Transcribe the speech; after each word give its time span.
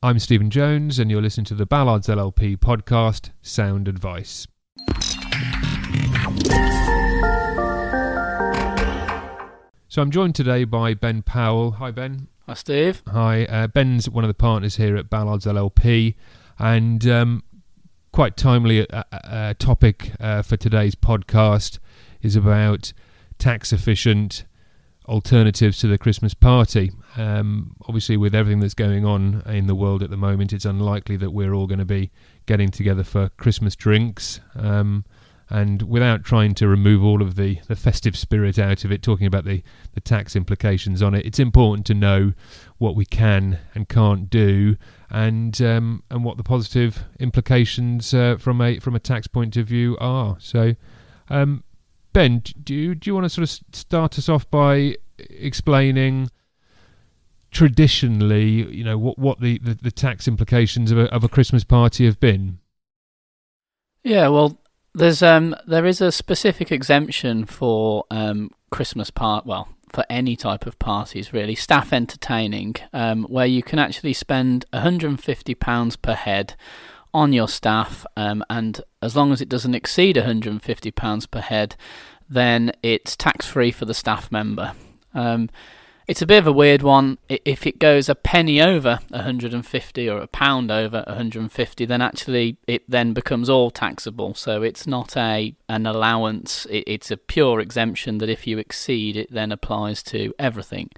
I'm 0.00 0.20
Stephen 0.20 0.48
Jones, 0.48 1.00
and 1.00 1.10
you're 1.10 1.20
listening 1.20 1.46
to 1.46 1.56
the 1.56 1.66
Ballards 1.66 2.06
LLP 2.06 2.56
podcast, 2.58 3.30
Sound 3.42 3.88
Advice. 3.88 4.46
So 9.88 10.00
I'm 10.00 10.12
joined 10.12 10.36
today 10.36 10.62
by 10.62 10.94
Ben 10.94 11.22
Powell. 11.22 11.72
Hi, 11.72 11.90
Ben. 11.90 12.28
Hi, 12.46 12.54
Steve. 12.54 13.02
Hi. 13.08 13.44
Uh, 13.46 13.66
Ben's 13.66 14.08
one 14.08 14.22
of 14.22 14.28
the 14.28 14.34
partners 14.34 14.76
here 14.76 14.96
at 14.96 15.10
Ballards 15.10 15.46
LLP, 15.46 16.14
and 16.60 17.04
um, 17.08 17.42
quite 18.12 18.36
timely 18.36 18.86
a, 18.86 18.86
a, 18.90 19.04
a 19.50 19.54
topic 19.58 20.12
uh, 20.20 20.42
for 20.42 20.56
today's 20.56 20.94
podcast 20.94 21.80
is 22.22 22.36
about 22.36 22.92
tax 23.38 23.72
efficient 23.72 24.44
alternatives 25.08 25.78
to 25.78 25.86
the 25.88 25.98
Christmas 25.98 26.34
party. 26.34 26.92
Um, 27.16 27.74
obviously, 27.86 28.16
with 28.16 28.34
everything 28.34 28.60
that's 28.60 28.74
going 28.74 29.04
on 29.04 29.42
in 29.46 29.66
the 29.66 29.74
world 29.74 30.02
at 30.02 30.10
the 30.10 30.16
moment, 30.16 30.52
it's 30.52 30.64
unlikely 30.64 31.16
that 31.16 31.30
we're 31.30 31.54
all 31.54 31.66
going 31.66 31.78
to 31.78 31.84
be 31.84 32.10
getting 32.46 32.70
together 32.70 33.04
for 33.04 33.30
Christmas 33.30 33.74
drinks. 33.74 34.40
Um, 34.54 35.04
and 35.50 35.82
without 35.82 36.24
trying 36.24 36.54
to 36.56 36.68
remove 36.68 37.02
all 37.02 37.22
of 37.22 37.36
the, 37.36 37.58
the 37.68 37.76
festive 37.76 38.16
spirit 38.16 38.58
out 38.58 38.84
of 38.84 38.92
it, 38.92 39.02
talking 39.02 39.26
about 39.26 39.44
the, 39.44 39.62
the 39.94 40.00
tax 40.00 40.36
implications 40.36 41.00
on 41.00 41.14
it, 41.14 41.24
it's 41.24 41.38
important 41.38 41.86
to 41.86 41.94
know 41.94 42.34
what 42.76 42.94
we 42.94 43.06
can 43.06 43.58
and 43.74 43.88
can't 43.88 44.28
do, 44.28 44.76
and 45.10 45.62
um, 45.62 46.02
and 46.10 46.22
what 46.22 46.36
the 46.36 46.42
positive 46.42 47.04
implications 47.18 48.12
uh, 48.12 48.36
from 48.36 48.60
a 48.60 48.78
from 48.78 48.94
a 48.94 49.00
tax 49.00 49.26
point 49.26 49.56
of 49.56 49.66
view 49.66 49.96
are. 50.00 50.36
So, 50.38 50.74
um, 51.30 51.64
Ben, 52.18 52.42
do 52.64 52.74
you, 52.74 52.96
do 52.96 53.08
you 53.08 53.14
want 53.14 53.26
to 53.26 53.28
sort 53.28 53.44
of 53.44 53.76
start 53.76 54.18
us 54.18 54.28
off 54.28 54.50
by 54.50 54.96
explaining 55.20 56.28
traditionally, 57.52 58.66
you 58.74 58.82
know, 58.82 58.98
what 58.98 59.20
what 59.20 59.40
the, 59.40 59.58
the, 59.58 59.74
the 59.80 59.92
tax 59.92 60.26
implications 60.26 60.90
of 60.90 60.98
a, 60.98 61.04
of 61.14 61.22
a 61.22 61.28
Christmas 61.28 61.62
party 61.62 62.06
have 62.06 62.18
been? 62.18 62.58
Yeah, 64.02 64.26
well, 64.26 64.58
there's 64.94 65.22
um 65.22 65.54
there 65.68 65.86
is 65.86 66.00
a 66.00 66.10
specific 66.10 66.72
exemption 66.72 67.44
for 67.44 68.04
um 68.10 68.50
Christmas 68.70 69.10
part 69.12 69.46
well 69.46 69.68
for 69.92 70.04
any 70.10 70.34
type 70.34 70.66
of 70.66 70.76
parties 70.80 71.32
really 71.32 71.54
staff 71.54 71.92
entertaining 71.92 72.74
um 72.92 73.22
where 73.24 73.46
you 73.46 73.62
can 73.62 73.78
actually 73.78 74.12
spend 74.12 74.64
150 74.72 75.54
pounds 75.54 75.94
per 75.94 76.14
head 76.14 76.56
on 77.14 77.32
your 77.32 77.48
staff 77.48 78.04
um 78.16 78.44
and 78.50 78.80
as 79.02 79.16
long 79.16 79.32
as 79.32 79.40
it 79.40 79.48
doesn't 79.48 79.74
exceed 79.74 80.16
150 80.16 80.90
pounds 80.92 81.26
per 81.26 81.40
head 81.40 81.76
then 82.28 82.72
it's 82.82 83.16
tax 83.16 83.46
free 83.46 83.70
for 83.70 83.84
the 83.84 83.94
staff 83.94 84.30
member 84.30 84.72
um 85.14 85.48
it's 86.08 86.22
a 86.22 86.26
bit 86.26 86.38
of 86.38 86.46
a 86.46 86.52
weird 86.52 86.80
one. 86.80 87.18
If 87.28 87.66
it 87.66 87.78
goes 87.78 88.08
a 88.08 88.14
penny 88.14 88.62
over 88.62 88.98
150 89.10 90.08
or 90.08 90.18
a 90.20 90.26
pound 90.26 90.70
over 90.70 91.04
150, 91.06 91.84
then 91.84 92.00
actually 92.00 92.56
it 92.66 92.82
then 92.88 93.12
becomes 93.12 93.50
all 93.50 93.70
taxable. 93.70 94.32
So 94.32 94.62
it's 94.62 94.86
not 94.86 95.18
a 95.18 95.54
an 95.68 95.86
allowance. 95.86 96.66
It's 96.70 97.10
a 97.10 97.18
pure 97.18 97.60
exemption 97.60 98.18
that 98.18 98.30
if 98.30 98.46
you 98.46 98.56
exceed, 98.56 99.16
it 99.16 99.30
then 99.30 99.52
applies 99.52 100.02
to 100.04 100.32
everything. 100.38 100.88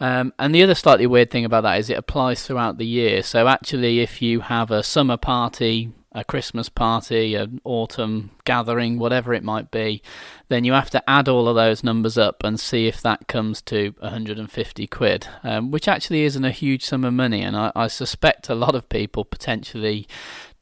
Um, 0.00 0.32
and 0.38 0.54
the 0.54 0.62
other 0.62 0.74
slightly 0.74 1.06
weird 1.06 1.30
thing 1.30 1.44
about 1.44 1.62
that 1.62 1.78
is 1.78 1.90
it 1.90 1.98
applies 1.98 2.44
throughout 2.44 2.78
the 2.78 2.86
year. 2.86 3.22
So 3.22 3.46
actually, 3.46 4.00
if 4.00 4.20
you 4.20 4.40
have 4.40 4.70
a 4.70 4.82
summer 4.82 5.16
party 5.16 5.92
a 6.14 6.24
Christmas 6.24 6.68
party, 6.68 7.34
an 7.34 7.60
autumn 7.64 8.30
gathering, 8.44 8.98
whatever 8.98 9.32
it 9.32 9.42
might 9.42 9.70
be, 9.70 10.02
then 10.48 10.64
you 10.64 10.72
have 10.72 10.90
to 10.90 11.10
add 11.10 11.28
all 11.28 11.48
of 11.48 11.56
those 11.56 11.82
numbers 11.82 12.18
up 12.18 12.44
and 12.44 12.60
see 12.60 12.86
if 12.86 13.00
that 13.00 13.28
comes 13.28 13.62
to 13.62 13.94
150 14.00 14.86
quid, 14.88 15.26
um, 15.42 15.70
which 15.70 15.88
actually 15.88 16.22
isn't 16.22 16.44
a 16.44 16.50
huge 16.50 16.84
sum 16.84 17.04
of 17.04 17.14
money. 17.14 17.42
And 17.42 17.56
I, 17.56 17.72
I 17.74 17.86
suspect 17.86 18.50
a 18.50 18.54
lot 18.54 18.74
of 18.74 18.88
people 18.88 19.24
potentially 19.24 20.06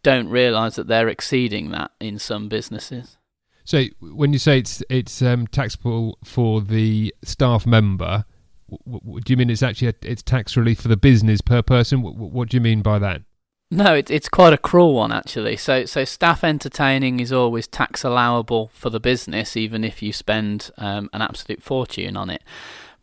don't 0.03 0.28
realise 0.28 0.77
that 0.77 0.86
they're 0.86 1.08
exceeding 1.08 1.73
that 1.73 1.91
in 2.01 2.19
some 2.19 2.48
businesses. 2.48 3.17
So 3.64 3.84
when 4.01 4.33
you 4.33 4.39
say 4.39 4.58
it's 4.58 4.83
it's 4.89 5.20
um, 5.23 5.47
taxable 5.47 6.18
for 6.24 6.61
the 6.61 7.14
staff 7.23 7.67
member, 7.67 8.24
do 8.70 9.33
you 9.33 9.36
mean 9.36 9.51
it's 9.51 9.63
actually 9.63 9.89
a, 9.89 9.95
it's 10.03 10.23
tax 10.23 10.57
relief 10.57 10.81
for 10.81 10.89
the 10.89 10.97
business 10.97 11.41
per 11.41 11.63
person? 11.63 12.03
W- 12.03 12.17
what 12.17 12.48
do 12.48 12.57
you 12.57 12.61
mean 12.61 12.83
by 12.83 12.98
that? 12.98 13.23
No, 13.70 13.95
it, 13.95 14.11
it's 14.11 14.29
quite 14.29 14.53
a 14.53 14.58
cruel 14.58 14.95
one 14.95 15.13
actually. 15.13 15.57
So, 15.57 15.85
so 15.85 16.05
staff 16.05 16.42
entertaining 16.42 17.20
is 17.20 17.33
always 17.33 17.69
tax 17.69 18.03
allowable 18.03 18.70
for 18.73 18.91
the 18.91 19.01
business, 19.01 19.57
even 19.57 19.85
if 19.85 20.03
you 20.03 20.13
spend 20.13 20.70
um, 20.77 21.09
an 21.13 21.23
absolute 21.23 21.63
fortune 21.63 22.17
on 22.17 22.30
it. 22.30 22.42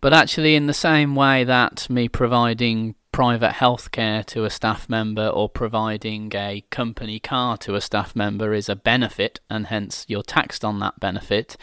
But 0.01 0.13
actually, 0.13 0.55
in 0.55 0.67
the 0.67 0.73
same 0.73 1.15
way 1.15 1.43
that 1.43 1.89
me 1.89 2.07
providing 2.07 2.95
private 3.11 3.53
healthcare 3.53 4.23
to 4.23 4.45
a 4.45 4.49
staff 4.49 4.87
member 4.87 5.27
or 5.27 5.49
providing 5.49 6.31
a 6.35 6.63
company 6.69 7.19
car 7.19 7.57
to 7.57 7.73
a 7.73 7.81
staff 7.81 8.15
member 8.15 8.53
is 8.53 8.69
a 8.69 8.75
benefit, 8.75 9.39
and 9.49 9.67
hence 9.67 10.05
you're 10.07 10.21
taxed 10.21 10.63
on 10.63 10.79
that 10.79 10.99
benefit, 10.99 11.57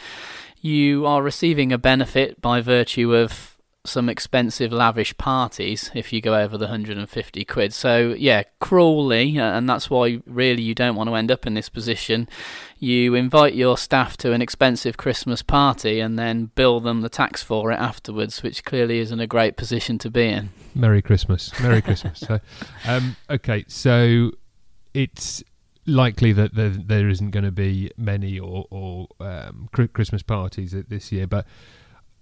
you 0.59 1.05
are 1.05 1.23
receiving 1.23 1.71
a 1.71 1.77
benefit 1.77 2.41
by 2.41 2.59
virtue 2.59 3.15
of 3.15 3.54
some 3.87 4.09
expensive, 4.09 4.71
lavish 4.71 5.17
parties 5.17 5.91
if 5.93 6.11
you 6.11 6.21
go 6.21 6.35
over 6.35 6.57
the 6.57 6.65
150 6.65 7.45
quid. 7.45 7.73
So, 7.73 8.15
yeah, 8.17 8.43
cruelly, 8.59 9.39
uh, 9.39 9.57
and 9.57 9.69
that's 9.69 9.89
why 9.89 10.21
really 10.25 10.61
you 10.61 10.75
don't 10.75 10.95
want 10.95 11.09
to 11.09 11.15
end 11.15 11.31
up 11.31 11.45
in 11.45 11.53
this 11.53 11.69
position. 11.69 12.27
You 12.79 13.15
invite 13.15 13.55
your 13.55 13.77
staff 13.77 14.17
to 14.17 14.33
an 14.33 14.41
expensive 14.41 14.97
Christmas 14.97 15.41
party 15.41 15.99
and 15.99 16.17
then 16.17 16.51
bill 16.55 16.79
them 16.79 17.01
the 17.01 17.09
tax 17.09 17.43
for 17.43 17.71
it 17.71 17.79
afterwards, 17.79 18.43
which 18.43 18.63
clearly 18.63 18.99
isn't 18.99 19.19
a 19.19 19.27
great 19.27 19.57
position 19.57 19.97
to 19.99 20.09
be 20.09 20.27
in. 20.27 20.49
Merry 20.73 21.01
Christmas. 21.01 21.57
Merry 21.61 21.81
Christmas. 21.81 22.19
So, 22.19 22.39
um, 22.87 23.15
okay, 23.29 23.65
so 23.67 24.31
it's 24.93 25.43
likely 25.85 26.33
that 26.33 26.55
there, 26.55 26.69
there 26.69 27.09
isn't 27.09 27.31
going 27.31 27.45
to 27.45 27.51
be 27.51 27.91
many 27.97 28.39
or, 28.39 28.65
or 28.69 29.07
um, 29.19 29.69
Christmas 29.71 30.23
parties 30.23 30.75
this 30.87 31.11
year, 31.11 31.27
but 31.27 31.45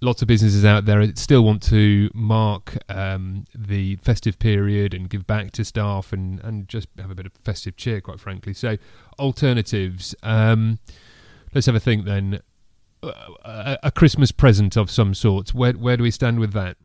lots 0.04 0.22
of 0.22 0.28
businesses 0.28 0.66
out 0.66 0.86
there 0.86 1.04
still 1.16 1.44
want 1.44 1.64
to 1.64 2.12
mark 2.14 2.78
um, 2.90 3.46
the 3.56 3.96
festive 3.98 4.38
period 4.38 4.94
and 4.94 5.10
give 5.10 5.26
back 5.26 5.52
to 5.52 5.64
staff 5.64 6.12
and, 6.12 6.40
and 6.42 6.68
just 6.68 6.90
have 7.00 7.10
a 7.10 7.16
bit 7.16 7.26
of 7.26 7.32
festive 7.44 7.78
cheer, 7.78 8.02
quite 8.02 8.20
frankly. 8.20 8.54
So, 8.54 8.78
alternatives. 9.18 10.14
Um, 10.22 10.80
let's 11.54 11.66
have 11.66 11.76
a 11.76 11.80
think 11.80 12.06
then. 12.06 12.42
A, 13.02 13.80
a, 13.84 13.92
Christmas 13.92 14.32
present 14.32 14.78
of 14.78 14.90
some 14.90 15.14
sort. 15.14 15.54
Where 15.54 15.74
where 15.74 15.98
do 15.98 16.04
we 16.04 16.12
stand 16.12 16.40
with 16.40 16.54
that? 16.54 16.78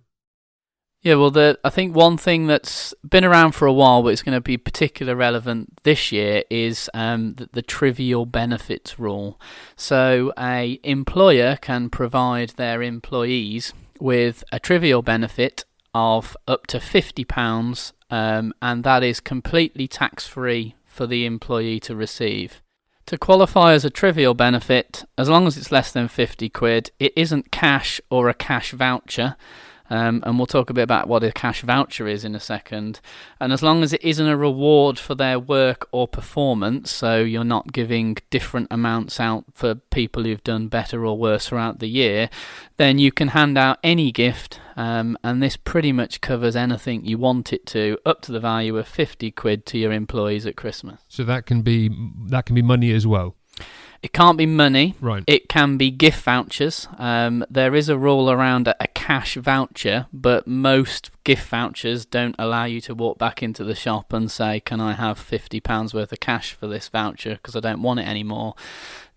Yeah, 1.00 1.14
well, 1.14 1.30
the, 1.30 1.58
I 1.62 1.70
think 1.70 1.94
one 1.94 2.16
thing 2.16 2.48
that's 2.48 2.92
been 3.08 3.24
around 3.24 3.52
for 3.52 3.66
a 3.66 3.72
while, 3.72 4.02
but 4.02 4.08
it's 4.08 4.22
going 4.22 4.36
to 4.36 4.40
be 4.40 4.56
particularly 4.56 5.16
relevant 5.16 5.78
this 5.84 6.10
year, 6.10 6.42
is 6.50 6.90
um, 6.92 7.34
the, 7.34 7.48
the, 7.52 7.62
trivial 7.62 8.26
benefits 8.26 8.98
rule. 8.98 9.40
So, 9.76 10.32
a 10.36 10.80
employer 10.82 11.56
can 11.60 11.88
provide 11.88 12.50
their 12.50 12.82
employees 12.82 13.72
with 14.00 14.42
a 14.50 14.58
trivial 14.58 15.02
benefit 15.02 15.64
of 15.94 16.36
up 16.48 16.66
to 16.68 16.80
fifty 16.80 17.24
pounds, 17.24 17.92
um, 18.10 18.52
and 18.60 18.82
that 18.82 19.04
is 19.04 19.20
completely 19.20 19.86
tax 19.86 20.26
free 20.26 20.74
for 20.84 21.06
the 21.06 21.24
employee 21.26 21.78
to 21.78 21.94
receive. 21.94 22.60
To 23.06 23.16
qualify 23.16 23.72
as 23.72 23.84
a 23.84 23.90
trivial 23.90 24.34
benefit, 24.34 25.04
as 25.16 25.28
long 25.28 25.46
as 25.46 25.56
it's 25.56 25.72
less 25.72 25.92
than 25.92 26.08
50 26.08 26.50
quid, 26.50 26.90
it 26.98 27.12
isn't 27.16 27.50
cash 27.50 28.02
or 28.10 28.28
a 28.28 28.34
cash 28.34 28.72
voucher. 28.72 29.36
Um, 29.90 30.22
and 30.26 30.38
we'll 30.38 30.46
talk 30.46 30.70
a 30.70 30.74
bit 30.74 30.82
about 30.82 31.08
what 31.08 31.24
a 31.24 31.32
cash 31.32 31.62
voucher 31.62 32.06
is 32.06 32.24
in 32.24 32.34
a 32.34 32.40
second. 32.40 33.00
And 33.40 33.52
as 33.52 33.62
long 33.62 33.82
as 33.82 33.92
it 33.92 34.02
isn't 34.04 34.26
a 34.26 34.36
reward 34.36 34.98
for 34.98 35.14
their 35.14 35.38
work 35.38 35.88
or 35.92 36.06
performance, 36.06 36.90
so 36.90 37.20
you're 37.20 37.44
not 37.44 37.72
giving 37.72 38.16
different 38.30 38.68
amounts 38.70 39.18
out 39.18 39.44
for 39.54 39.74
people 39.74 40.24
who've 40.24 40.44
done 40.44 40.68
better 40.68 41.06
or 41.06 41.16
worse 41.16 41.48
throughout 41.48 41.78
the 41.78 41.88
year, 41.88 42.28
then 42.76 42.98
you 42.98 43.10
can 43.10 43.28
hand 43.28 43.56
out 43.56 43.78
any 43.82 44.12
gift. 44.12 44.60
Um, 44.76 45.18
and 45.24 45.42
this 45.42 45.56
pretty 45.56 45.90
much 45.90 46.20
covers 46.20 46.54
anything 46.54 47.04
you 47.04 47.18
want 47.18 47.52
it 47.52 47.66
to, 47.66 47.98
up 48.06 48.20
to 48.22 48.32
the 48.32 48.38
value 48.38 48.76
of 48.76 48.86
50 48.86 49.32
quid 49.32 49.66
to 49.66 49.78
your 49.78 49.90
employees 49.90 50.46
at 50.46 50.54
Christmas. 50.54 51.00
So 51.08 51.24
that 51.24 51.46
can 51.46 51.62
be 51.62 51.90
that 52.28 52.46
can 52.46 52.54
be 52.54 52.62
money 52.62 52.92
as 52.92 53.04
well. 53.04 53.34
It 54.00 54.12
can't 54.12 54.38
be 54.38 54.46
money. 54.46 54.94
Right. 55.00 55.24
It 55.26 55.48
can 55.48 55.76
be 55.76 55.90
gift 55.90 56.22
vouchers. 56.22 56.86
Um, 56.98 57.44
there 57.50 57.74
is 57.74 57.88
a 57.88 57.98
rule 57.98 58.30
around 58.30 58.68
a, 58.68 58.76
a, 58.80 58.86
cash 58.86 59.34
voucher, 59.34 60.06
but 60.12 60.46
most 60.46 61.10
gift 61.24 61.48
vouchers 61.48 62.06
don't 62.06 62.36
allow 62.38 62.64
you 62.64 62.80
to 62.82 62.94
walk 62.94 63.18
back 63.18 63.42
into 63.42 63.64
the 63.64 63.74
shop 63.74 64.12
and 64.12 64.30
say, 64.30 64.60
"Can 64.60 64.80
I 64.80 64.92
have 64.92 65.18
fifty 65.18 65.58
pounds 65.58 65.94
worth 65.94 66.12
of 66.12 66.20
cash 66.20 66.52
for 66.52 66.68
this 66.68 66.88
voucher?" 66.88 67.34
Because 67.34 67.56
I 67.56 67.60
don't 67.60 67.82
want 67.82 68.00
it 68.00 68.06
anymore. 68.06 68.54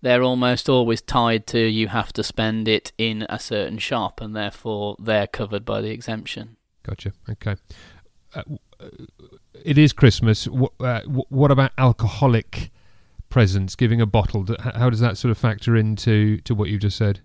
They're 0.02 0.24
almost 0.24 0.68
always 0.68 1.02
tied 1.02 1.46
to 1.48 1.60
you 1.60 1.90
have 1.90 2.12
to 2.14 2.24
spend 2.24 2.68
it 2.68 2.92
in 2.98 3.28
a 3.30 3.38
certain 3.38 3.78
shop, 3.78 4.20
and 4.20 4.36
therefore 4.36 4.96
they're 4.98 5.28
covered 5.28 5.64
by 5.64 5.82
the 5.82 5.92
exemption. 5.92 6.58
Gotcha. 6.84 7.14
Okay. 7.30 7.56
Uh, 8.34 8.44
it 9.64 9.78
is 9.78 9.94
Christmas. 9.94 10.48
What, 10.48 10.72
uh, 10.80 11.02
what 11.04 11.52
about 11.52 11.72
alcoholic? 11.78 12.72
Presents, 13.32 13.76
giving 13.76 14.00
a 14.02 14.06
bottle. 14.06 14.46
How 14.60 14.90
does 14.90 15.00
that 15.00 15.18
sort 15.18 15.32
of 15.32 15.38
factor 15.38 15.76
into 15.76 16.38
to 16.42 16.54
what 16.54 16.70
you 16.70 16.78
just 16.78 16.98
said? 16.98 17.22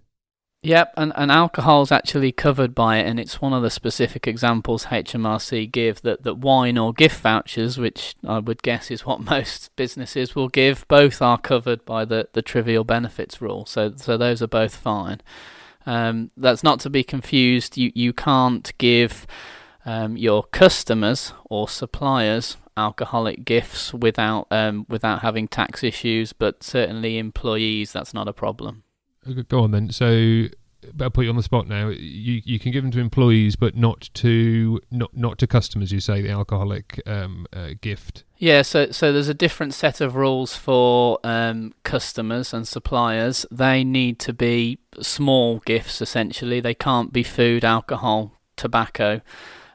Yep, 0.62 0.94
and, 0.96 1.12
and 1.14 1.30
alcohol's 1.30 1.92
actually 1.92 2.32
covered 2.32 2.74
by 2.74 2.96
it, 2.96 3.06
and 3.06 3.20
it's 3.20 3.40
one 3.40 3.52
of 3.52 3.62
the 3.62 3.70
specific 3.70 4.26
examples 4.26 4.86
HMRC 4.86 5.70
give 5.70 6.02
that, 6.02 6.24
that 6.24 6.38
wine 6.38 6.76
or 6.76 6.92
gift 6.92 7.20
vouchers, 7.20 7.78
which 7.78 8.16
I 8.26 8.40
would 8.40 8.62
guess 8.62 8.90
is 8.90 9.06
what 9.06 9.20
most 9.30 9.70
businesses 9.76 10.34
will 10.34 10.48
give, 10.48 10.84
both 10.88 11.22
are 11.22 11.38
covered 11.38 11.84
by 11.84 12.04
the, 12.04 12.28
the 12.32 12.42
trivial 12.42 12.82
benefits 12.82 13.40
rule. 13.40 13.64
So 13.66 13.92
so 13.96 14.16
those 14.16 14.42
are 14.42 14.48
both 14.48 14.74
fine. 14.74 15.20
Um, 15.84 16.30
that's 16.36 16.64
not 16.64 16.80
to 16.80 16.90
be 16.90 17.04
confused. 17.04 17.76
You 17.76 17.92
you 17.94 18.12
can't 18.12 18.72
give 18.78 19.26
um, 19.86 20.16
your 20.16 20.42
customers 20.42 21.32
or 21.48 21.68
suppliers 21.68 22.58
alcoholic 22.76 23.44
gifts 23.44 23.94
without 23.94 24.46
um, 24.50 24.84
without 24.88 25.22
having 25.22 25.48
tax 25.48 25.82
issues, 25.82 26.32
but 26.32 26.62
certainly 26.62 27.18
employees 27.18 27.92
that's 27.92 28.12
not 28.12 28.28
a 28.28 28.32
problem. 28.32 28.82
Go 29.48 29.62
on 29.62 29.70
then. 29.70 29.90
So 29.90 30.44
I'll 31.00 31.10
put 31.10 31.24
you 31.24 31.30
on 31.30 31.36
the 31.36 31.42
spot 31.42 31.66
now. 31.66 31.88
You 31.88 32.42
you 32.44 32.58
can 32.58 32.72
give 32.72 32.82
them 32.82 32.90
to 32.92 33.00
employees, 33.00 33.56
but 33.56 33.76
not 33.76 34.10
to 34.14 34.80
not 34.90 35.16
not 35.16 35.38
to 35.38 35.46
customers. 35.46 35.92
You 35.92 36.00
say 36.00 36.20
the 36.20 36.30
alcoholic 36.30 37.00
um, 37.06 37.46
uh, 37.52 37.70
gift. 37.80 38.24
Yeah, 38.38 38.62
so 38.62 38.90
so 38.90 39.12
there's 39.12 39.28
a 39.28 39.34
different 39.34 39.72
set 39.72 40.00
of 40.00 40.14
rules 40.14 40.56
for 40.56 41.18
um, 41.24 41.72
customers 41.84 42.52
and 42.52 42.68
suppliers. 42.68 43.46
They 43.50 43.82
need 43.84 44.18
to 44.20 44.32
be 44.32 44.78
small 45.00 45.60
gifts 45.60 46.02
essentially. 46.02 46.60
They 46.60 46.74
can't 46.74 47.12
be 47.12 47.22
food, 47.22 47.64
alcohol, 47.64 48.32
tobacco 48.56 49.22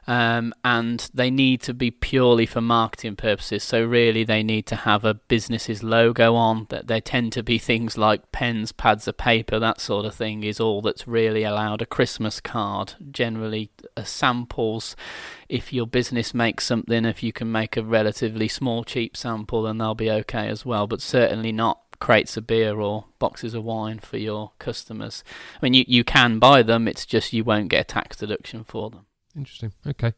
um, 0.06 0.52
and 0.64 1.08
they 1.14 1.30
need 1.30 1.62
to 1.62 1.74
be 1.74 1.90
purely 1.90 2.46
for 2.46 2.60
marketing 2.60 3.16
purposes. 3.16 3.62
So 3.62 3.84
really, 3.84 4.24
they 4.24 4.42
need 4.42 4.66
to 4.66 4.76
have 4.76 5.04
a 5.04 5.14
business's 5.14 5.82
logo 5.82 6.34
on. 6.34 6.66
That 6.70 6.88
they 6.88 7.00
tend 7.00 7.32
to 7.34 7.42
be 7.42 7.58
things 7.58 7.96
like 7.96 8.32
pens, 8.32 8.72
pads 8.72 9.06
of 9.06 9.16
paper, 9.16 9.58
that 9.58 9.80
sort 9.80 10.04
of 10.04 10.14
thing 10.14 10.42
is 10.42 10.58
all 10.58 10.82
that's 10.82 11.06
really 11.06 11.44
allowed. 11.44 11.82
A 11.82 11.86
Christmas 11.86 12.40
card, 12.40 12.94
generally, 13.10 13.70
uh, 13.96 14.02
samples. 14.02 14.96
If 15.48 15.72
your 15.72 15.86
business 15.86 16.34
makes 16.34 16.64
something, 16.64 17.04
if 17.04 17.22
you 17.22 17.32
can 17.32 17.52
make 17.52 17.76
a 17.76 17.82
relatively 17.84 18.48
small, 18.48 18.84
cheap 18.84 19.16
sample, 19.16 19.62
then 19.62 19.78
they'll 19.78 19.94
be 19.94 20.10
okay 20.10 20.48
as 20.48 20.66
well. 20.66 20.86
But 20.86 21.00
certainly 21.00 21.52
not 21.52 21.78
crates 22.00 22.36
of 22.36 22.48
beer 22.48 22.80
or 22.80 23.04
boxes 23.20 23.54
of 23.54 23.62
wine 23.62 24.00
for 24.00 24.16
your 24.16 24.50
customers. 24.58 25.22
I 25.54 25.58
mean, 25.64 25.74
you, 25.74 25.84
you 25.86 26.02
can 26.02 26.40
buy 26.40 26.64
them, 26.64 26.88
it's 26.88 27.06
just 27.06 27.32
you 27.32 27.44
won't 27.44 27.68
get 27.68 27.82
a 27.82 27.84
tax 27.84 28.16
deduction 28.16 28.64
for 28.64 28.90
them. 28.90 29.06
Interesting. 29.36 29.72
Okay. 29.86 30.12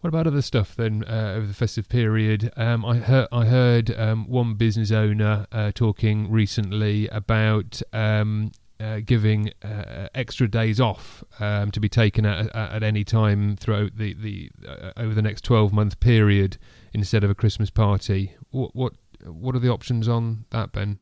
What 0.00 0.08
about 0.08 0.26
other 0.26 0.42
stuff 0.42 0.76
then 0.76 1.04
uh, 1.08 1.34
over 1.36 1.46
the 1.46 1.54
festive 1.54 1.88
period? 1.88 2.52
Um, 2.56 2.84
I 2.84 2.98
heard 2.98 3.28
I 3.32 3.46
heard 3.46 3.90
um, 3.98 4.28
one 4.28 4.54
business 4.54 4.92
owner 4.92 5.46
uh, 5.50 5.72
talking 5.74 6.30
recently 6.30 7.08
about 7.08 7.80
um, 7.92 8.52
uh, 8.78 9.00
giving 9.04 9.50
uh, 9.64 10.08
extra 10.14 10.48
days 10.48 10.80
off 10.80 11.24
um, 11.40 11.70
to 11.70 11.80
be 11.80 11.88
taken 11.88 12.26
at, 12.26 12.54
at 12.54 12.82
any 12.82 13.04
time 13.04 13.56
throughout 13.56 13.96
the 13.96 14.14
the 14.14 14.50
uh, 14.68 14.92
over 14.96 15.14
the 15.14 15.22
next 15.22 15.42
twelve 15.42 15.72
month 15.72 15.98
period 15.98 16.58
instead 16.92 17.24
of 17.24 17.30
a 17.30 17.34
Christmas 17.34 17.70
party. 17.70 18.36
What 18.50 18.76
what 18.76 18.92
what 19.24 19.56
are 19.56 19.60
the 19.60 19.70
options 19.70 20.08
on 20.08 20.44
that, 20.50 20.72
Ben? 20.72 21.00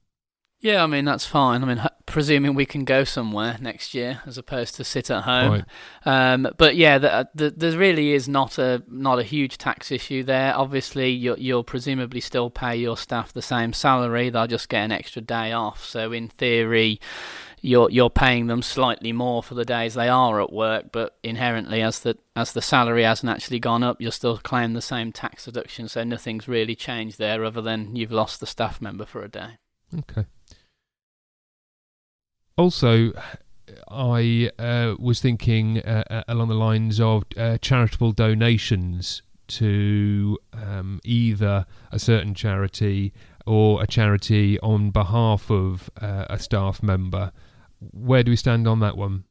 Yeah, 0.64 0.82
I 0.82 0.87
mean 0.87 1.05
that's 1.05 1.26
fine. 1.26 1.62
I 1.62 1.66
mean, 1.66 1.82
presuming 2.06 2.55
we 2.55 2.64
can 2.64 2.87
go 2.87 3.05
somewhere 3.05 3.58
next 3.61 3.93
year 3.93 4.22
as 4.25 4.38
opposed 4.38 4.76
to 4.76 4.84
sit 4.84 5.11
at 5.11 5.25
home. 5.25 5.62
Right. 6.06 6.32
Um, 6.32 6.49
but 6.56 6.75
yeah, 6.75 6.96
the, 6.96 7.28
the, 7.34 7.50
there 7.50 7.78
really 7.78 8.12
is 8.12 8.31
not 8.31 8.56
a 8.56 8.82
not 8.88 9.19
a 9.19 9.25
huge 9.25 9.58
tax 9.58 9.93
issue 9.93 10.22
there. 10.22 10.56
Obviously, 10.56 11.11
you'll, 11.11 11.38
you'll 11.38 11.64
presumably 11.64 12.22
still 12.22 12.49
pay 12.49 12.76
your 12.76 12.96
staff 12.96 13.31
the 13.31 13.43
same 13.43 13.75
salary. 13.75 14.31
They'll 14.31 14.46
just 14.46 14.70
get 14.70 14.84
an 14.84 14.90
extra 14.90 15.20
day 15.20 15.52
off. 15.52 15.84
So 15.84 16.12
in 16.12 16.28
theory, 16.28 16.99
you're 17.60 17.90
you're 17.90 18.08
paying 18.08 18.46
them 18.46 18.62
slightly 18.62 19.12
more 19.12 19.43
for 19.43 19.52
the 19.52 19.67
days 19.67 19.93
they 19.93 20.08
are 20.08 20.40
at 20.40 20.50
work, 20.50 20.93
but 20.93 21.19
inherently, 21.22 21.82
as 21.82 22.00
the 22.00 22.17
as 22.37 22.55
the 22.55 22.62
salary 22.62 23.02
hasn't 23.02 23.28
actually 23.28 23.58
gone 23.58 23.82
up, 23.82 24.00
you're 24.00 24.10
still 24.10 24.38
claiming 24.38 24.72
the 24.72 24.81
same 24.81 25.12
tax 25.12 25.44
deduction. 25.44 25.88
So 25.88 26.05
nothing's 26.05 26.49
really 26.49 26.75
changed 26.75 27.19
there, 27.19 27.44
other 27.44 27.60
than 27.60 27.94
you've 27.96 28.12
lost 28.12 28.40
the 28.40 28.46
staff 28.46 28.81
member 28.81 29.05
for 29.05 29.22
a 29.22 29.28
day. 29.28 29.58
Okay 29.99 30.25
also, 32.56 33.12
I 33.88 34.50
uh, 34.58 34.94
was 34.98 35.20
thinking 35.20 35.78
uh, 35.78 36.04
uh, 36.10 36.22
along 36.28 36.48
the 36.48 36.54
lines 36.54 37.00
of 37.00 37.24
uh, 37.36 37.58
charitable 37.58 38.12
donations 38.12 39.22
to 39.46 40.38
um, 40.52 41.00
either 41.04 41.66
a 41.92 41.98
certain 41.98 42.34
charity 42.34 43.12
or 43.46 43.82
a 43.82 43.86
charity 43.86 44.58
on 44.60 44.90
behalf 44.90 45.50
of 45.50 45.90
uh, 46.00 46.26
a 46.30 46.38
staff 46.38 46.82
member. 46.82 47.32
Where 47.78 48.22
do 48.22 48.30
we 48.30 48.36
stand 48.36 48.66
on 48.66 48.80
that 48.80 48.96
one? 48.96 49.24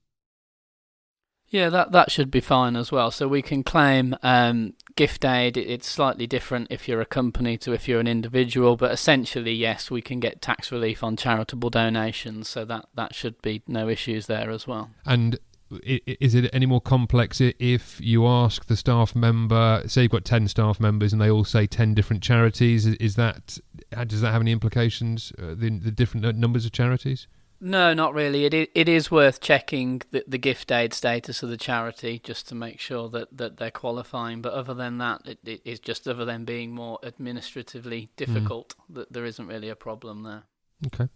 Yeah, 1.47 1.69
that 1.69 1.91
that 1.91 2.11
should 2.11 2.31
be 2.31 2.41
fine 2.41 2.75
as 2.75 2.91
well. 2.91 3.11
So 3.11 3.27
we 3.27 3.41
can 3.41 3.63
claim 3.63 4.15
um, 4.23 4.73
gift 4.95 5.25
aid. 5.25 5.57
It's 5.57 5.87
slightly 5.87 6.27
different 6.27 6.67
if 6.69 6.87
you're 6.87 7.01
a 7.01 7.05
company 7.05 7.57
to 7.59 7.73
if 7.73 7.87
you're 7.87 7.99
an 7.99 8.07
individual, 8.07 8.75
but 8.75 8.91
essentially, 8.91 9.53
yes, 9.53 9.89
we 9.89 10.01
can 10.01 10.19
get 10.19 10.41
tax 10.41 10.71
relief 10.71 11.03
on 11.03 11.15
charitable 11.15 11.69
donations. 11.69 12.47
So 12.49 12.65
that 12.65 12.85
that 12.95 13.15
should 13.15 13.41
be 13.41 13.61
no 13.67 13.89
issues 13.89 14.27
there 14.27 14.49
as 14.51 14.67
well. 14.67 14.91
And 15.05 15.39
is 15.83 16.35
it 16.35 16.49
any 16.53 16.65
more 16.65 16.81
complex 16.81 17.41
if 17.41 17.99
you 17.99 18.27
ask 18.27 18.65
the 18.65 18.77
staff 18.77 19.15
member 19.15 19.81
say 19.87 20.03
you've 20.03 20.11
got 20.11 20.23
10 20.23 20.47
staff 20.47 20.79
members 20.79 21.13
and 21.13 21.21
they 21.21 21.31
all 21.31 21.43
say 21.43 21.65
10 21.65 21.95
different 21.95 22.21
charities 22.21 22.85
is 22.85 23.15
that 23.15 23.57
does 24.05 24.21
that 24.21 24.31
have 24.31 24.41
any 24.41 24.51
implications 24.51 25.33
uh, 25.39 25.55
the, 25.55 25.69
the 25.79 25.89
different 25.89 26.37
numbers 26.37 26.65
of 26.65 26.71
charities 26.71 27.27
no, 27.63 27.93
not 27.93 28.13
really. 28.13 28.45
It 28.45 28.69
it 28.75 28.89
is 28.89 29.09
worth 29.09 29.39
checking 29.39 30.01
the, 30.11 30.23
the 30.27 30.37
gift 30.37 30.71
aid 30.71 30.93
status 30.93 31.41
of 31.41 31.49
the 31.49 31.57
charity 31.57 32.19
just 32.19 32.47
to 32.49 32.55
make 32.55 32.79
sure 32.79 33.07
that, 33.09 33.37
that 33.37 33.57
they're 33.57 33.71
qualifying. 33.71 34.41
But 34.41 34.53
other 34.53 34.73
than 34.73 34.97
that, 34.97 35.21
it, 35.25 35.39
it 35.45 35.61
is 35.63 35.79
just 35.79 36.07
other 36.07 36.25
than 36.25 36.43
being 36.43 36.75
more 36.75 36.99
administratively 37.03 38.01
hmm. 38.01 38.11
difficult 38.17 38.75
mm. 38.75 38.95
that 38.95 39.13
there 39.13 39.25
isn't 39.25 39.47
really 39.47 39.69
a 39.69 39.75
problem 39.75 40.23
there. 40.23 40.43
Okay, 40.87 41.07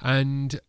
and 0.00 0.60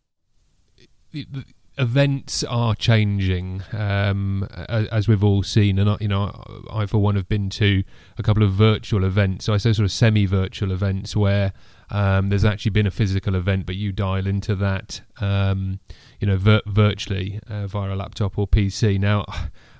the, 1.10 1.26
the 1.30 1.44
events 1.78 2.44
are 2.44 2.74
changing 2.74 3.62
um, 3.72 4.44
as 4.68 5.08
we've 5.08 5.24
all 5.24 5.42
seen, 5.42 5.78
and 5.78 6.00
you 6.00 6.08
know, 6.08 6.32
I 6.70 6.86
for 6.86 6.98
one 6.98 7.16
have 7.16 7.28
been 7.28 7.50
to 7.50 7.82
a 8.18 8.22
couple 8.22 8.42
of 8.42 8.52
virtual 8.52 9.04
events. 9.04 9.46
So 9.46 9.54
I 9.54 9.56
say 9.56 9.72
sort 9.72 9.84
of 9.84 9.92
semi-virtual 9.92 10.70
events 10.70 11.16
where 11.16 11.52
um, 11.90 12.28
there's 12.28 12.44
actually 12.44 12.70
been 12.70 12.86
a 12.86 12.90
physical 12.90 13.34
event, 13.34 13.66
but 13.66 13.76
you 13.76 13.92
dial 13.92 14.26
into 14.26 14.54
that, 14.56 15.02
um, 15.20 15.80
you 16.20 16.26
know, 16.26 16.36
vir- 16.36 16.62
virtually 16.66 17.40
uh, 17.48 17.66
via 17.66 17.94
a 17.94 17.96
laptop 17.96 18.38
or 18.38 18.46
PC. 18.46 18.98
Now, 18.98 19.24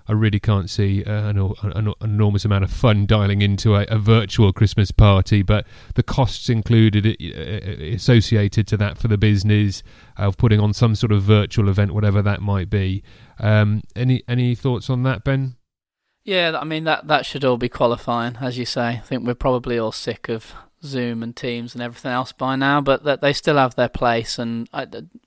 I 0.09 0.13
really 0.13 0.41
can't 0.41 0.69
see 0.69 1.05
uh, 1.05 1.29
an, 1.29 1.53
an, 1.63 1.93
enormous 2.01 2.45
amount 2.45 2.65
of 2.65 2.73
fun 2.73 3.07
dialing 3.07 3.43
into 3.43 3.77
a, 3.77 3.83
a, 3.85 3.99
virtual 3.99 4.53
Christmas 4.53 4.91
party, 4.91 5.43
but 5.43 5.67
the 5.95 6.03
costs 6.03 6.49
included 6.49 7.07
uh, 7.07 7.11
uh, 7.11 7.95
associated 7.95 8.67
to 8.69 8.77
that 8.79 8.99
for 8.99 9.09
the 9.09 9.19
business 9.19 9.83
of 10.17 10.37
putting 10.37 10.61
on 10.61 10.73
some 10.73 10.95
sort 10.95 11.13
of 11.13 11.23
virtual 11.23 11.69
event, 11.69 11.95
whatever 11.95 12.23
that 12.23 12.41
might 12.43 12.69
be. 12.69 13.03
Um, 13.39 13.83
any 13.95 14.23
any 14.29 14.55
thoughts 14.55 14.91
on 14.91 15.03
that, 15.05 15.25
Ben? 15.25 15.57
Yeah, 16.25 16.59
I 16.61 16.65
mean 16.65 16.85
that 16.85 17.09
that 17.09 17.27
should 17.27 17.45
all 17.45 17.57
be 17.57 17.69
qualifying, 17.69 18.37
as 18.41 18.59
you 18.59 18.65
say. 18.65 18.89
I 18.89 18.99
think 18.99 19.27
we're 19.27 19.35
probably 19.35 19.79
all 19.79 19.93
sick 19.93 20.29
of 20.29 20.55
Zoom 20.85 21.23
and 21.23 21.35
Teams 21.35 21.75
and 21.75 21.83
everything 21.83 22.13
else 22.13 22.33
by 22.33 22.57
now, 22.57 22.81
but 22.81 23.05
that 23.05 23.21
they 23.21 23.33
still 23.33 23.57
have 23.57 23.75
their 23.75 23.89
place. 23.89 24.39
And 24.39 24.69
I 24.73 24.87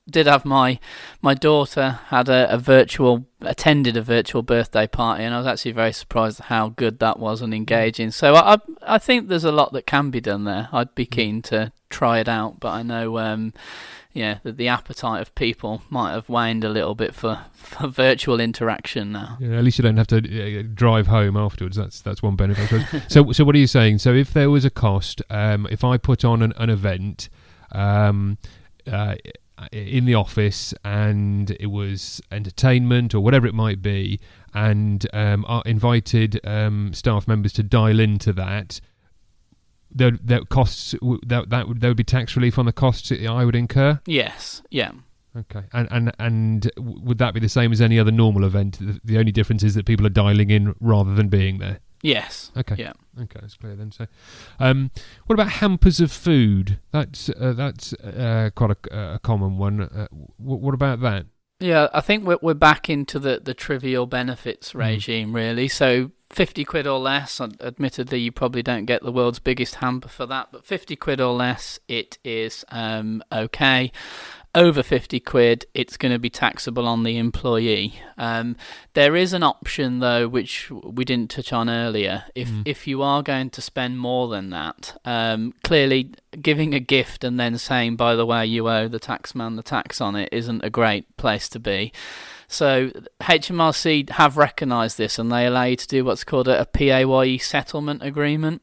did 0.09 0.27
have 0.27 0.45
my 0.45 0.79
my 1.21 1.33
daughter 1.33 1.99
had 2.07 2.29
a, 2.29 2.51
a, 2.53 2.57
virtual 2.57 3.25
attended 3.41 3.97
a 3.97 4.01
virtual 4.01 4.41
birthday 4.41 4.87
party, 4.87 5.23
and 5.23 5.33
I 5.33 5.37
was 5.37 5.47
actually 5.47 5.71
very 5.71 5.93
surprised 5.93 6.39
at 6.41 6.47
how 6.47 6.69
good 6.69 6.99
that 6.99 7.19
was 7.19 7.41
and 7.41 7.53
engaging. 7.53 8.11
So 8.11 8.35
I 8.35 8.57
I 8.81 8.97
think 8.97 9.27
there's 9.27 9.43
a 9.43 9.51
lot 9.51 9.73
that 9.73 9.85
can 9.85 10.11
be 10.11 10.21
done 10.21 10.43
there. 10.43 10.69
I'd 10.71 10.95
be 10.95 11.05
mm. 11.05 11.11
keen 11.11 11.41
to 11.43 11.71
try 11.89 12.19
it 12.19 12.27
out, 12.27 12.59
but 12.59 12.69
I 12.69 12.83
know. 12.83 13.17
Um, 13.17 13.53
yeah, 14.15 14.39
the, 14.43 14.53
the 14.53 14.69
appetite 14.69 15.21
of 15.21 15.35
people 15.35 15.81
might 15.89 16.13
have 16.13 16.29
waned 16.29 16.63
a 16.63 16.69
little 16.69 16.95
bit 16.95 17.13
for, 17.13 17.41
for 17.53 17.87
virtual 17.87 18.39
interaction 18.39 19.11
now. 19.11 19.37
Yeah, 19.41 19.57
at 19.57 19.63
least 19.63 19.77
you 19.77 19.83
don't 19.83 19.97
have 19.97 20.07
to 20.07 20.59
uh, 20.59 20.63
drive 20.73 21.07
home 21.07 21.35
afterwards. 21.35 21.75
That's 21.75 22.01
that's 22.01 22.23
one 22.23 22.37
benefit. 22.37 23.03
so, 23.11 23.33
so 23.33 23.43
what 23.43 23.55
are 23.55 23.59
you 23.59 23.67
saying? 23.67 23.99
So, 23.99 24.13
if 24.13 24.31
there 24.33 24.49
was 24.49 24.63
a 24.63 24.69
cost, 24.69 25.21
um, 25.29 25.67
if 25.69 25.83
I 25.83 25.97
put 25.97 26.23
on 26.23 26.41
an, 26.41 26.53
an 26.55 26.69
event 26.69 27.27
um, 27.73 28.37
uh, 28.89 29.15
in 29.73 30.05
the 30.05 30.15
office 30.15 30.73
and 30.85 31.51
it 31.59 31.67
was 31.67 32.21
entertainment 32.31 33.13
or 33.13 33.19
whatever 33.19 33.45
it 33.47 33.53
might 33.53 33.81
be, 33.81 34.21
and 34.53 35.05
um, 35.13 35.45
invited 35.65 36.39
um, 36.45 36.93
staff 36.93 37.27
members 37.27 37.51
to 37.53 37.63
dial 37.63 37.99
into 37.99 38.31
that 38.31 38.79
there, 39.95 40.11
there 40.21 40.41
costs 40.45 40.93
that 41.25 41.49
that 41.49 41.67
would 41.67 41.81
there 41.81 41.89
would 41.89 41.97
be 41.97 42.03
tax 42.03 42.35
relief 42.35 42.59
on 42.59 42.65
the 42.65 42.73
costs 42.73 43.11
I 43.11 43.45
would 43.45 43.55
incur. 43.55 43.99
Yes. 44.05 44.61
Yeah. 44.69 44.91
Okay. 45.35 45.63
And 45.73 45.87
and 45.91 46.11
and 46.19 46.71
would 46.77 47.17
that 47.17 47.33
be 47.33 47.39
the 47.39 47.49
same 47.49 47.71
as 47.71 47.81
any 47.81 47.97
other 47.99 48.11
normal 48.11 48.43
event? 48.43 48.77
The, 48.79 48.99
the 49.03 49.17
only 49.17 49.31
difference 49.31 49.63
is 49.63 49.73
that 49.75 49.85
people 49.85 50.05
are 50.05 50.09
dialing 50.09 50.49
in 50.49 50.75
rather 50.79 51.15
than 51.15 51.29
being 51.29 51.59
there. 51.59 51.79
Yes. 52.01 52.51
Okay. 52.55 52.75
Yeah. 52.77 52.93
Okay, 53.19 53.39
that's 53.41 53.55
clear 53.55 53.75
then. 53.75 53.91
So, 53.91 54.05
um, 54.59 54.91
what 55.25 55.33
about 55.33 55.53
hampers 55.53 55.99
of 55.99 56.11
food? 56.11 56.79
That's 56.91 57.29
uh, 57.29 57.53
that's 57.53 57.93
uh, 57.93 58.51
quite 58.53 58.77
a, 58.91 59.13
a 59.15 59.19
common 59.19 59.57
one. 59.57 59.81
Uh, 59.81 60.07
w- 60.11 60.27
what 60.37 60.73
about 60.73 60.99
that? 61.01 61.25
Yeah, 61.59 61.87
I 61.93 62.01
think 62.01 62.25
we're 62.25 62.37
we're 62.41 62.53
back 62.53 62.89
into 62.89 63.17
the, 63.19 63.39
the 63.43 63.53
trivial 63.53 64.05
benefits 64.05 64.73
Mm. 64.73 64.79
regime 64.79 65.33
really. 65.35 65.67
So 65.69 66.11
fifty 66.29 66.65
quid 66.65 66.85
or 66.85 66.99
less. 66.99 67.39
ad- 67.39 67.57
Admittedly, 67.61 68.19
you 68.19 68.31
probably 68.31 68.61
don't 68.61 68.85
get 68.85 69.03
the 69.03 69.11
world's 69.11 69.39
biggest 69.39 69.75
hamper 69.75 70.09
for 70.09 70.25
that, 70.25 70.49
but 70.51 70.65
fifty 70.65 70.95
quid 70.97 71.21
or 71.21 71.33
less, 71.33 71.79
it 71.87 72.17
is 72.25 72.65
um, 72.69 73.23
okay. 73.31 73.91
Over 74.55 74.83
fifty 74.83 75.19
quid, 75.19 75.65
it's 75.73 75.97
going 75.97 76.13
to 76.13 76.17
be 76.19 76.29
taxable 76.29 76.87
on 76.87 77.03
the 77.03 77.17
employee. 77.17 77.99
Um, 78.17 78.55
there 78.93 79.13
is 79.17 79.33
an 79.33 79.43
option 79.43 79.99
though, 79.99 80.29
which 80.29 80.71
we 80.71 81.03
didn't 81.03 81.29
touch 81.29 81.51
on 81.51 81.69
earlier. 81.69 82.23
If 82.35 82.47
Mm. 82.47 82.61
if 82.65 82.87
you 82.87 83.01
are 83.01 83.21
going 83.21 83.49
to 83.49 83.61
spend 83.61 83.99
more 83.99 84.29
than 84.29 84.51
that, 84.51 84.97
um, 85.03 85.53
clearly 85.65 86.11
giving 86.41 86.73
a 86.73 86.79
gift 86.79 87.25
and 87.25 87.37
then 87.37 87.57
saying, 87.57 87.97
by 87.97 88.15
the 88.15 88.25
way, 88.25 88.45
you 88.45 88.69
owe 88.69 88.87
the 88.87 88.99
taxman 88.99 89.57
the 89.57 89.63
tax 89.63 89.99
on 89.99 90.15
it 90.15 90.29
isn't 90.31 90.63
a 90.63 90.69
great 90.69 91.17
place 91.17 91.49
to 91.49 91.59
be. 91.59 91.91
So 92.47 92.91
HMRC 93.21 94.09
have 94.11 94.37
recognised 94.37 94.97
this 94.97 95.19
and 95.19 95.29
they 95.31 95.45
allow 95.45 95.63
you 95.63 95.75
to 95.75 95.87
do 95.87 96.05
what's 96.05 96.23
called 96.23 96.47
a, 96.47 96.61
a 96.61 96.65
PAYE 96.65 97.39
settlement 97.39 98.03
agreement, 98.03 98.61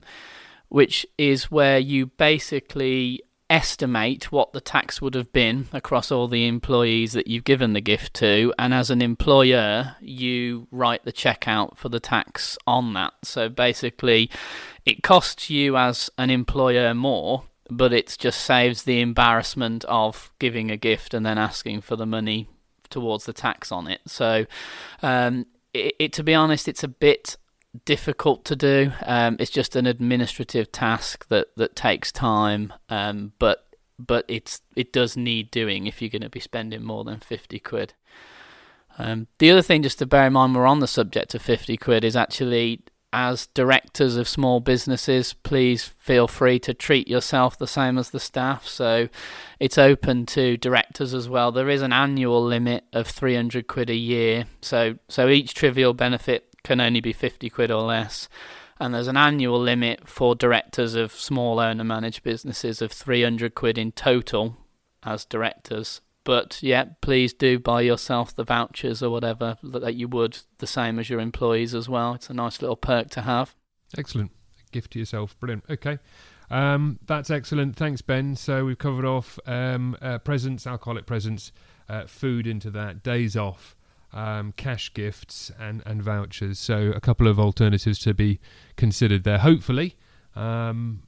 which 0.69 1.05
is 1.19 1.51
where 1.51 1.79
you 1.79 2.07
basically 2.07 3.21
estimate 3.53 4.33
what 4.33 4.55
the 4.55 4.63
tax 4.63 5.03
would 5.03 5.15
have 5.15 5.31
been 5.31 5.69
across 5.75 6.11
all 6.11 6.27
the 6.27 6.47
employees 6.47 7.13
that 7.13 7.27
you've 7.27 7.45
given 7.45 7.75
the 7.75 7.83
gift 7.83 8.15
to, 8.15 8.53
and 8.59 8.73
as 8.73 8.89
an 8.89 9.03
employer, 9.03 9.95
you 10.01 10.67
write 10.71 11.05
the 11.05 11.13
check 11.13 11.47
out 11.47 11.77
for 11.77 11.91
the 11.91 12.01
tax 12.01 12.57
on 12.67 12.95
that. 12.95 13.13
So 13.23 13.51
basically, 13.51 14.31
it 14.87 15.03
costs 15.03 15.51
you 15.51 15.77
as 15.77 16.09
an 16.17 16.31
employer 16.31 16.95
more, 16.95 17.45
but 17.71 17.93
it 17.93 18.17
just 18.19 18.41
saves 18.41 18.85
the 18.85 19.03
embarrassment 19.03 19.85
of 19.85 20.33
giving 20.39 20.71
a 20.71 20.79
gift 20.79 21.13
and 21.13 21.25
then 21.25 21.37
asking 21.37 21.83
for 21.83 21.95
the 21.95 22.07
money 22.07 22.49
towards 22.89 23.27
the 23.27 23.35
tax 23.35 23.71
on 23.71 23.87
it. 23.87 24.01
So, 24.07 24.47
um, 25.03 25.45
it, 25.75 25.95
it 25.99 26.13
to 26.15 26.23
be 26.23 26.35
honest, 26.35 26.69
it's 26.69 26.85
a 26.85 26.89
bit 26.89 27.37
difficult 27.85 28.45
to 28.47 28.57
do. 28.57 28.93
Um, 29.05 29.37
it's 29.39 29.51
just 29.51 29.77
an 29.77 29.87
administrative 29.87 30.73
task 30.73 31.29
that, 31.29 31.49
that 31.57 31.77
takes 31.77 32.13
time, 32.13 32.73
um, 32.89 33.33
but 33.39 33.67
but 33.99 34.25
it's 34.27 34.63
it 34.75 34.93
does 34.93 35.17
need 35.17 35.51
doing 35.51 35.87
if 35.87 36.03
you're 36.03 36.09
going 36.09 36.23
to 36.23 36.29
be 36.29 36.41
spending 36.41 36.83
more 36.83 37.05
than 37.05 37.21
fifty 37.21 37.59
quid. 37.59 37.95
Um, 38.99 39.29
the 39.39 39.51
other 39.51 39.63
thing, 39.63 39.83
just 39.83 39.99
to 40.01 40.07
bear 40.07 40.27
in 40.27 40.35
mind, 40.35 40.55
we're 40.55 40.67
on 40.67 40.81
the 40.81 40.87
subject 40.87 41.35
of 41.35 41.43
fifty 41.43 41.77
quid, 41.77 42.05
is 42.05 42.17
actually 42.17 42.83
as 43.13 43.47
directors 43.49 44.17
of 44.17 44.27
small 44.27 44.61
businesses, 44.61 45.35
please 45.35 45.85
feel 45.85 46.27
free 46.27 46.59
to 46.59 46.73
treat 46.73 47.09
yourself 47.09 47.59
the 47.59 47.67
same 47.67 47.99
as 47.99 48.11
the 48.11 48.19
staff. 48.19 48.67
So 48.67 49.09
it's 49.61 49.77
open 49.77 50.25
to 50.27 50.57
directors 50.57 51.13
as 51.13 51.29
well. 51.29 51.53
There 51.53 51.69
is 51.69 51.83
an 51.83 51.93
annual 51.93 52.43
limit 52.43 52.85
of 52.93 53.07
300 53.07 53.67
quid 53.67 53.91
a 53.91 53.95
year. 53.95 54.47
So 54.63 54.97
so 55.09 55.29
each 55.29 55.53
trivial 55.53 55.93
benefit 55.93 56.52
can 56.65 56.81
only 56.81 57.01
be 57.01 57.13
50 57.13 57.51
quid 57.51 57.71
or 57.71 57.83
less. 57.83 58.29
And 58.79 58.95
there's 58.95 59.09
an 59.09 59.17
annual 59.17 59.61
limit 59.61 60.09
for 60.09 60.35
directors 60.35 60.95
of 60.95 61.13
small 61.13 61.61
owner 61.61 61.85
managed 61.85 62.23
businesses 62.23 62.83
of 62.83 62.91
300 62.93 63.55
quid 63.55 63.79
in 63.79 63.93
total 63.93 64.57
as 65.05 65.25
directors. 65.25 66.01
But 66.25 66.63
yeah, 66.63 66.87
please 67.01 67.33
do 67.33 67.59
buy 67.59 67.83
yourself 67.83 68.35
the 68.35 68.45
vouchers 68.45 69.03
or 69.03 69.11
whatever 69.11 69.57
that 69.63 69.95
you 69.95 70.09
would 70.09 70.39
the 70.59 70.67
same 70.67 70.99
as 70.99 71.11
your 71.11 71.21
employees 71.21 71.75
as 71.75 71.89
well. 71.89 72.15
It's 72.15 72.31
a 72.31 72.35
nice 72.35 72.61
little 72.61 72.77
perk 72.77 73.11
to 73.11 73.23
have. 73.23 73.55
Excellent. 73.97 74.31
Gift 74.71 74.93
to 74.93 74.99
yourself. 74.99 75.39
Brilliant. 75.39 75.65
Okay. 75.69 75.99
Um, 76.51 76.99
that's 77.07 77.31
excellent. 77.31 77.77
Thanks, 77.77 78.03
Ben. 78.03 78.37
So 78.37 78.65
we've 78.65 78.79
covered 78.79 79.05
off 79.05 79.39
um, 79.47 79.97
uh, 80.01 80.19
presents, 80.19 80.67
alcoholic 80.67 81.07
presents, 81.07 81.51
uh, 81.89 82.07
food 82.07 82.47
into 82.47 82.71
that, 82.71 83.03
days 83.03 83.37
off, 83.37 83.77
um, 84.13 84.53
cash 84.57 84.93
gifts, 84.93 85.51
and, 85.59 85.83
and 85.87 86.03
vouchers. 86.03 86.59
So 86.59 86.93
a 86.95 87.01
couple 87.01 87.27
of 87.29 87.39
alternatives 87.39 87.99
to 88.01 88.15
be 88.15 88.41
considered 88.77 89.25
there. 89.25 89.39
Hopefully, 89.39 89.97
um, 90.35 91.03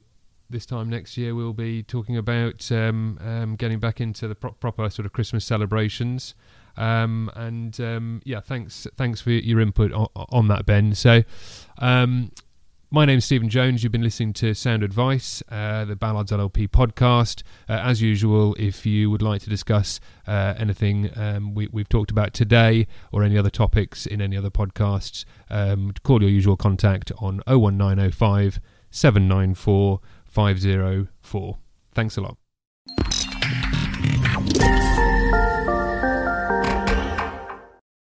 this 0.49 0.65
time 0.65 0.89
next 0.89 1.17
year 1.17 1.33
we'll 1.33 1.53
be 1.53 1.83
talking 1.83 2.17
about 2.17 2.71
um, 2.71 3.19
um, 3.21 3.55
getting 3.55 3.79
back 3.79 3.99
into 3.99 4.27
the 4.27 4.35
pro- 4.35 4.51
proper 4.51 4.89
sort 4.89 5.05
of 5.05 5.13
Christmas 5.13 5.45
celebrations. 5.45 6.35
Um, 6.77 7.31
and 7.35 7.79
um, 7.79 8.21
yeah, 8.25 8.41
thanks 8.41 8.85
thanks 8.97 9.21
for 9.21 9.31
your 9.31 9.61
input 9.61 9.93
on, 9.93 10.07
on 10.15 10.47
that, 10.49 10.65
Ben. 10.65 10.93
So. 10.95 11.23
My 12.95 13.03
name's 13.03 13.25
Stephen 13.25 13.49
Jones. 13.49 13.83
You've 13.83 13.91
been 13.91 14.03
listening 14.03 14.31
to 14.35 14.53
Sound 14.53 14.81
Advice, 14.81 15.43
uh, 15.49 15.83
the 15.83 15.97
Ballards 15.97 16.31
LLP 16.31 16.69
podcast. 16.69 17.43
Uh, 17.67 17.73
as 17.73 18.01
usual, 18.01 18.55
if 18.57 18.85
you 18.85 19.11
would 19.11 19.21
like 19.21 19.41
to 19.41 19.49
discuss 19.49 19.99
uh, 20.27 20.53
anything 20.57 21.09
um, 21.17 21.53
we, 21.53 21.67
we've 21.73 21.89
talked 21.89 22.09
about 22.09 22.33
today 22.33 22.87
or 23.11 23.21
any 23.21 23.37
other 23.37 23.49
topics 23.49 24.05
in 24.05 24.21
any 24.21 24.37
other 24.37 24.49
podcasts, 24.49 25.25
um, 25.49 25.91
call 26.03 26.21
your 26.21 26.31
usual 26.31 26.55
contact 26.55 27.11
on 27.17 27.41
01905 27.47 28.61
794 28.91 29.99
504. 30.23 31.57
Thanks 31.93 32.15
a 32.15 32.21
lot. 32.21 32.44